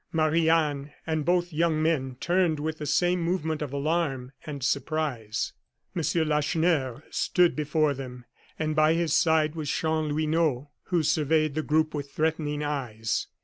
[0.11, 5.53] Marie Anne and both young men turned with the same movement of alarm and surprise.
[5.95, 6.01] M.
[6.27, 8.25] Lacheneur stood before them,
[8.57, 13.27] and by his side was Chanlouineau, who surveyed the group with threatening eyes.